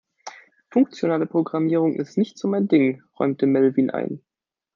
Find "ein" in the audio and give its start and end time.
3.91-4.23